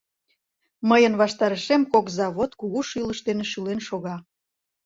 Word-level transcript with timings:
Мыйын 0.89 1.13
ваштарешем 1.21 1.81
кок 1.93 2.05
завод 2.17 2.51
кугу 2.59 2.79
шӱлыш 2.89 3.19
дене 3.27 3.43
шӱлен 3.51 3.79
шога. 3.87 4.15